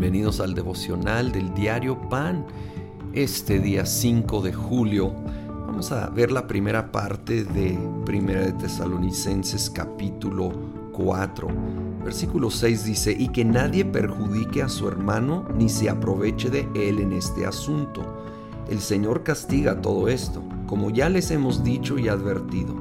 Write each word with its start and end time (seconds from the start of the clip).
Bienvenidos 0.00 0.40
al 0.40 0.54
devocional 0.54 1.30
del 1.30 1.52
diario 1.52 2.08
Pan. 2.08 2.46
Este 3.12 3.58
día 3.58 3.84
5 3.84 4.40
de 4.40 4.50
julio 4.50 5.12
vamos 5.66 5.92
a 5.92 6.08
ver 6.08 6.32
la 6.32 6.46
primera 6.46 6.90
parte 6.90 7.44
de 7.44 7.78
Primera 8.06 8.40
de 8.40 8.54
Tesalonicenses 8.54 9.68
capítulo 9.68 10.52
4. 10.92 11.48
Versículo 12.02 12.50
6 12.50 12.84
dice, 12.86 13.12
y 13.12 13.28
que 13.28 13.44
nadie 13.44 13.84
perjudique 13.84 14.62
a 14.62 14.70
su 14.70 14.88
hermano 14.88 15.46
ni 15.54 15.68
se 15.68 15.90
aproveche 15.90 16.48
de 16.48 16.66
él 16.74 17.00
en 17.00 17.12
este 17.12 17.44
asunto. 17.44 18.24
El 18.70 18.80
Señor 18.80 19.22
castiga 19.22 19.82
todo 19.82 20.08
esto, 20.08 20.42
como 20.66 20.88
ya 20.88 21.10
les 21.10 21.30
hemos 21.30 21.62
dicho 21.62 21.98
y 21.98 22.08
advertido. 22.08 22.74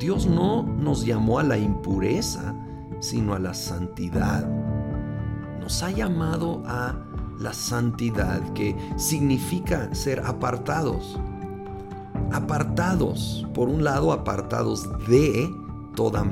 Dios 0.00 0.26
no 0.26 0.64
nos 0.64 1.06
llamó 1.06 1.38
a 1.38 1.44
la 1.44 1.58
impureza, 1.58 2.56
sino 2.98 3.34
a 3.34 3.38
la 3.38 3.54
santidad 3.54 4.65
nos 5.66 5.82
ha 5.82 5.90
llamado 5.90 6.62
a 6.64 6.94
la 7.40 7.52
santidad, 7.52 8.40
que 8.52 8.76
significa 8.96 9.92
ser 9.96 10.20
apartados. 10.20 11.18
Apartados, 12.30 13.44
por 13.52 13.68
un 13.68 13.82
lado, 13.82 14.12
apartados 14.12 14.88
de 15.08 15.52
toda, 15.96 16.24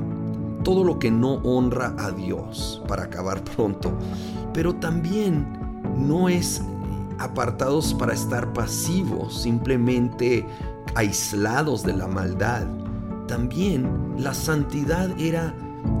todo 0.63 0.85
lo 0.85 0.99
que 0.99 1.11
no 1.11 1.33
honra 1.43 1.93
a 1.99 2.11
Dios, 2.11 2.81
para 2.87 3.03
acabar 3.03 3.43
pronto. 3.43 3.91
Pero 4.53 4.73
también 4.75 5.45
no 5.97 6.29
es 6.29 6.61
apartados 7.19 7.93
para 7.93 8.13
estar 8.13 8.53
pasivos, 8.53 9.41
simplemente 9.41 10.45
aislados 10.95 11.83
de 11.83 11.91
la 11.91 12.07
maldad. 12.07 12.67
También 13.27 14.13
la 14.17 14.33
santidad 14.33 15.09
era 15.19 15.53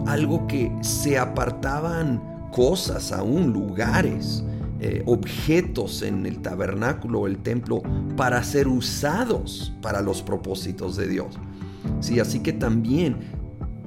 algo 0.05 0.47
que 0.47 0.73
se 0.79 1.19
apartaban 1.19 2.34
cosas, 2.55 3.11
aún 3.11 3.51
lugares, 3.51 4.41
eh, 4.79 5.03
objetos 5.05 6.01
en 6.01 6.25
el 6.25 6.41
tabernáculo 6.41 7.19
o 7.21 7.27
el 7.27 7.39
templo 7.39 7.83
para 8.15 8.41
ser 8.43 8.69
usados 8.69 9.73
para 9.81 10.01
los 10.01 10.21
propósitos 10.21 10.95
de 10.95 11.09
Dios. 11.09 11.37
Sí, 11.99 12.21
así 12.21 12.39
que 12.39 12.53
también 12.53 13.17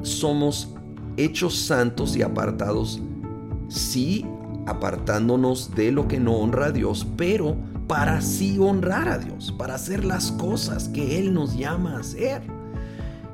somos 0.03 0.75
hechos 1.17 1.57
santos 1.57 2.15
y 2.15 2.21
apartados, 2.21 3.01
sí, 3.69 4.27
apartándonos 4.67 5.75
de 5.75 5.91
lo 5.91 6.07
que 6.07 6.21
no 6.21 6.35
honra 6.35 6.67
a 6.67 6.73
Dios, 6.73 7.07
pero 7.17 7.57
para 7.87 8.21
sí 8.21 8.59
honrar 8.59 9.09
a 9.09 9.17
Dios, 9.17 9.51
para 9.57 9.77
hacer 9.77 10.05
las 10.05 10.31
cosas 10.33 10.91
que 10.91 11.19
Él 11.19 11.33
nos 11.33 11.57
llama 11.57 11.97
a 11.97 12.01
hacer. 12.01 12.43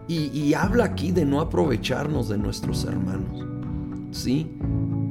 Y, 0.06 0.26
y 0.38 0.54
habla 0.54 0.84
aquí 0.84 1.10
de 1.10 1.24
no 1.24 1.40
aprovecharnos 1.40 2.28
de 2.28 2.38
nuestros 2.38 2.84
hermanos. 2.84 3.44
Sí, 4.12 4.48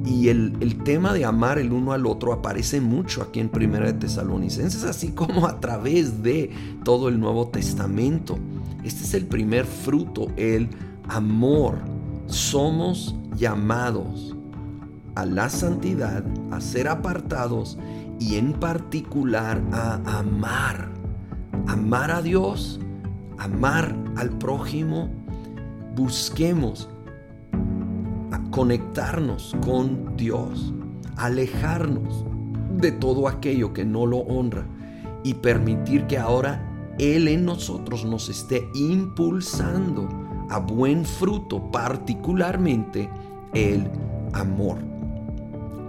y 0.04 0.28
el, 0.28 0.82
tema 0.84 1.14
de 1.14 1.24
amar 1.24 1.58
el 1.58 1.72
uno 1.72 1.92
al 1.92 2.06
otro 2.06 2.32
aparece 2.32 2.80
mucho 2.80 3.22
aquí 3.22 3.40
en 3.40 3.48
Primera 3.48 3.86
de 3.86 3.94
Tesalonicenses, 3.94 4.84
así 4.84 5.12
como 5.12 5.46
a 5.46 5.60
través 5.60 6.22
de 6.22 6.50
todo 6.84 7.08
el 7.08 7.18
Nuevo 7.18 7.48
Testamento. 7.48 8.38
Este 8.82 9.04
es 9.04 9.14
el 9.14 9.26
primer 9.26 9.64
fruto, 9.64 10.28
el 10.36 10.68
amor. 11.08 11.78
Somos 12.26 13.14
llamados 13.36 14.36
a 15.14 15.24
la 15.24 15.48
santidad, 15.48 16.22
a 16.50 16.60
ser 16.60 16.88
apartados 16.88 17.78
y 18.20 18.36
en 18.36 18.52
particular 18.52 19.62
a 19.72 20.18
amar. 20.18 20.90
Amar 21.66 22.10
a 22.10 22.20
Dios, 22.20 22.78
amar 23.38 23.96
al 24.16 24.30
prójimo. 24.36 25.08
Busquemos 25.94 26.90
conectarnos 28.54 29.56
con 29.66 30.16
Dios, 30.16 30.72
alejarnos 31.16 32.24
de 32.78 32.92
todo 32.92 33.26
aquello 33.26 33.72
que 33.72 33.84
no 33.84 34.06
lo 34.06 34.18
honra 34.18 34.64
y 35.24 35.34
permitir 35.34 36.06
que 36.06 36.18
ahora 36.18 36.94
Él 37.00 37.26
en 37.26 37.44
nosotros 37.44 38.04
nos 38.04 38.28
esté 38.28 38.68
impulsando 38.74 40.08
a 40.50 40.60
buen 40.60 41.04
fruto, 41.04 41.68
particularmente 41.72 43.10
el 43.54 43.90
amor. 44.34 44.78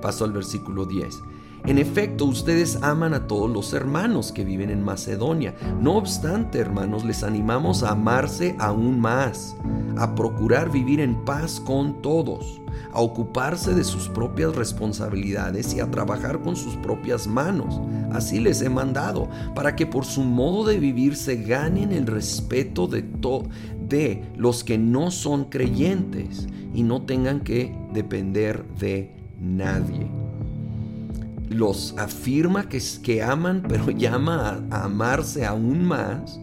Paso 0.01 0.25
al 0.25 0.31
versículo 0.31 0.87
10. 0.87 1.19
En 1.67 1.79
efecto, 1.79 2.25
ustedes 2.25 2.77
aman 2.83 3.15
a 3.15 3.25
todos 3.25 3.49
los 3.49 3.73
hermanos 3.73 4.31
que 4.31 4.45
viven 4.45 4.69
en 4.69 4.83
Macedonia. 4.83 5.55
No 5.81 5.97
obstante, 5.97 6.59
hermanos, 6.59 7.03
les 7.03 7.23
animamos 7.23 7.81
a 7.81 7.89
amarse 7.89 8.55
aún 8.59 8.99
más, 8.99 9.57
a 9.97 10.13
procurar 10.13 10.71
vivir 10.71 10.99
en 10.99 11.25
paz 11.25 11.59
con 11.59 12.03
todos, 12.03 12.61
a 12.93 13.01
ocuparse 13.01 13.73
de 13.73 13.83
sus 13.83 14.07
propias 14.09 14.55
responsabilidades 14.55 15.73
y 15.73 15.79
a 15.79 15.89
trabajar 15.89 16.39
con 16.41 16.55
sus 16.55 16.75
propias 16.75 17.25
manos. 17.25 17.81
Así 18.11 18.39
les 18.39 18.61
he 18.61 18.69
mandado, 18.69 19.27
para 19.55 19.75
que 19.75 19.87
por 19.87 20.05
su 20.05 20.21
modo 20.21 20.65
de 20.65 20.77
vivir 20.77 21.15
se 21.15 21.37
ganen 21.37 21.91
el 21.91 22.05
respeto 22.05 22.87
de, 22.87 24.23
los 24.37 24.63
que 24.63 24.77
no 24.77 25.09
son 25.09 25.45
creyentes 25.45 26.47
y 26.75 26.83
no 26.83 27.01
tengan 27.01 27.39
que 27.39 27.75
depender 27.91 28.63
de 28.77 29.15
nadie 29.39 30.14
los 31.49 31.95
afirma 31.97 32.69
que, 32.69 32.81
que 33.03 33.23
aman, 33.23 33.63
pero 33.67 33.91
llama 33.91 34.63
a, 34.69 34.83
amarse 34.83 35.45
aún 35.45 35.85
más, 35.85 36.39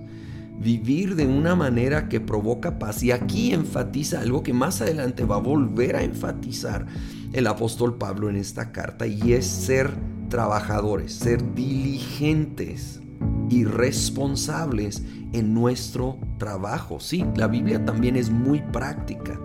vivir 0.59 1.17
de 1.17 1.27
una 1.27 1.57
manera 1.57 2.09
que 2.09 2.21
provoca 2.21 2.79
paz. 2.79 3.03
Y 3.03 3.11
aquí 3.11 3.53
enfatiza 3.53 4.21
algo 4.21 4.43
que 4.43 4.53
más 4.53 4.81
adelante 4.81 5.25
va 5.25 5.37
a 5.37 5.41
volver 5.41 5.97
a 5.97 6.03
enfatizar 6.03 6.87
el 7.33 7.47
apóstol 7.47 7.97
Pablo 7.97 8.29
en 8.29 8.37
esta 8.37 8.73
carta, 8.73 9.07
y 9.07 9.33
es 9.33 9.47
ser 9.47 9.91
trabajadores, 10.29 11.13
ser 11.13 11.55
diligentes 11.55 13.01
y 13.49 13.65
responsables 13.65 15.03
en 15.33 15.55
nuestro 15.55 16.19
trabajo. 16.39 17.01
Sí, 17.01 17.25
la 17.37 17.49
Biblia 17.49 17.85
también 17.85 18.17
es 18.17 18.31
muy 18.31 18.61
práctica. 18.61 19.39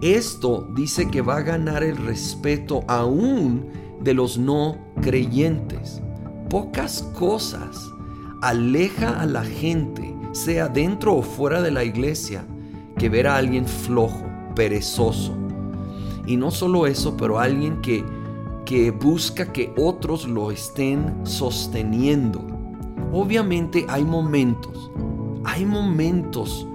Esto 0.00 0.68
dice 0.76 1.10
que 1.10 1.22
va 1.22 1.38
a 1.38 1.42
ganar 1.42 1.82
el 1.82 1.96
respeto 1.96 2.84
aún 2.86 3.66
de 4.00 4.14
los 4.14 4.38
no 4.38 4.76
creyentes. 5.00 6.02
Pocas 6.48 7.02
cosas 7.18 7.90
aleja 8.40 9.20
a 9.20 9.26
la 9.26 9.44
gente, 9.44 10.14
sea 10.32 10.68
dentro 10.68 11.16
o 11.16 11.22
fuera 11.22 11.60
de 11.62 11.70
la 11.70 11.84
iglesia, 11.84 12.44
que 12.96 13.08
ver 13.08 13.26
a 13.26 13.36
alguien 13.36 13.66
flojo, 13.66 14.24
perezoso. 14.54 15.36
Y 16.26 16.36
no 16.36 16.50
solo 16.50 16.86
eso, 16.86 17.16
pero 17.16 17.38
alguien 17.38 17.80
que, 17.80 18.04
que 18.64 18.90
busca 18.90 19.52
que 19.52 19.72
otros 19.76 20.26
lo 20.26 20.50
estén 20.50 21.14
sosteniendo. 21.24 22.44
Obviamente 23.12 23.86
hay 23.88 24.04
momentos, 24.04 24.90
hay 25.44 25.64
momentos 25.64 26.66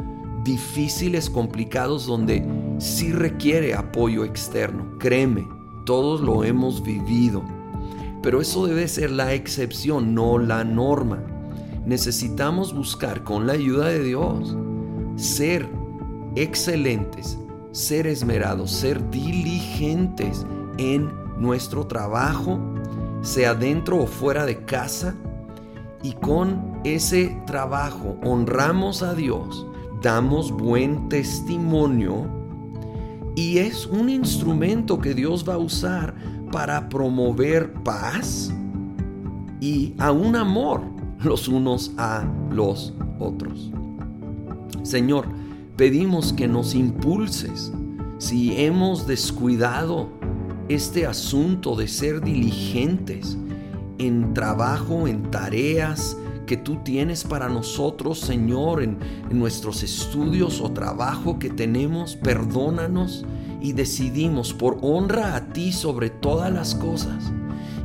difíciles, 0.43 1.29
complicados, 1.29 2.05
donde 2.05 2.45
sí 2.79 3.11
requiere 3.11 3.75
apoyo 3.75 4.25
externo. 4.25 4.97
Créeme, 4.97 5.47
todos 5.85 6.21
lo 6.21 6.43
hemos 6.43 6.83
vivido. 6.83 7.43
Pero 8.21 8.41
eso 8.41 8.65
debe 8.65 8.87
ser 8.87 9.11
la 9.11 9.33
excepción, 9.33 10.13
no 10.13 10.37
la 10.37 10.63
norma. 10.63 11.23
Necesitamos 11.85 12.73
buscar 12.73 13.23
con 13.23 13.45
la 13.45 13.53
ayuda 13.53 13.87
de 13.87 14.03
Dios 14.03 14.55
ser 15.15 15.69
excelentes, 16.35 17.37
ser 17.71 18.07
esmerados, 18.07 18.71
ser 18.71 19.09
diligentes 19.09 20.45
en 20.77 21.11
nuestro 21.37 21.85
trabajo, 21.85 22.59
sea 23.21 23.53
dentro 23.53 24.01
o 24.01 24.07
fuera 24.07 24.45
de 24.45 24.63
casa. 24.63 25.15
Y 26.01 26.13
con 26.13 26.79
ese 26.83 27.41
trabajo 27.45 28.17
honramos 28.23 29.03
a 29.03 29.13
Dios, 29.13 29.65
damos 30.01 30.51
buen 30.51 31.09
testimonio 31.09 32.42
y 33.35 33.57
es 33.57 33.85
un 33.87 34.09
instrumento 34.09 34.99
que 34.99 35.13
Dios 35.13 35.47
va 35.47 35.55
a 35.55 35.59
usar 35.59 36.15
para 36.51 36.89
promover 36.89 37.73
paz 37.83 38.53
y 39.59 39.93
a 39.97 40.11
un 40.11 40.35
amor 40.35 40.81
los 41.23 41.47
unos 41.47 41.91
a 41.97 42.25
los 42.51 42.93
otros. 43.19 43.71
Señor, 44.83 45.25
pedimos 45.77 46.33
que 46.33 46.47
nos 46.47 46.75
impulses 46.75 47.71
si 48.17 48.55
hemos 48.61 49.07
descuidado 49.07 50.09
este 50.69 51.05
asunto 51.05 51.75
de 51.75 51.87
ser 51.87 52.21
diligentes 52.21 53.37
en 53.97 54.33
trabajo, 54.33 55.07
en 55.07 55.29
tareas, 55.31 56.17
que 56.45 56.57
tú 56.57 56.77
tienes 56.83 57.23
para 57.23 57.49
nosotros, 57.49 58.19
Señor, 58.19 58.83
en, 58.83 58.97
nuestros 59.31 59.83
estudios 59.83 60.61
o 60.61 60.71
trabajo 60.71 61.39
que 61.39 61.49
tenemos. 61.49 62.15
Perdónanos 62.15 63.25
y 63.61 63.73
decidimos 63.73 64.53
por 64.53 64.77
honra 64.81 65.35
a 65.35 65.53
ti 65.53 65.71
sobre 65.71 66.09
todas 66.09 66.51
las 66.51 66.75
cosas 66.75 67.31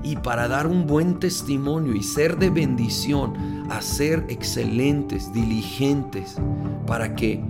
y 0.02 0.16
para 0.16 0.49
dar 0.49 0.66
un 0.66 0.87
buen 0.87 1.19
testimonio 1.19 1.94
y 1.94 2.02
ser 2.02 2.38
de 2.38 2.50
bendición, 2.50 3.66
a 3.70 3.82
ser 3.82 4.25
excelentes, 4.28 5.32
diligentes, 5.32 6.37
para 6.87 7.14
que 7.14 7.43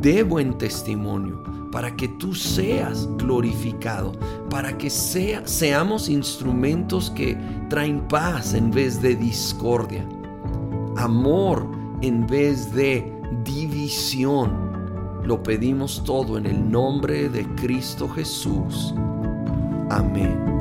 dé 0.00 0.22
buen 0.22 0.56
testimonio, 0.56 1.42
para 1.70 1.94
que 1.94 2.08
tú 2.08 2.34
seas 2.34 3.08
glorificado, 3.18 4.12
para 4.48 4.78
que 4.78 4.88
sea, 4.88 5.46
seamos 5.46 6.08
instrumentos 6.08 7.10
que 7.10 7.36
traen 7.68 8.00
paz 8.08 8.54
en 8.54 8.70
vez 8.70 9.02
de 9.02 9.14
discordia, 9.14 10.06
amor 10.96 11.66
en 12.00 12.26
vez 12.26 12.72
de 12.72 13.12
división. 13.44 15.22
Lo 15.24 15.42
pedimos 15.42 16.02
todo 16.04 16.38
en 16.38 16.46
el 16.46 16.70
nombre 16.70 17.28
de 17.28 17.44
Cristo 17.56 18.08
Jesús. 18.08 18.94
Amén. 19.90 20.55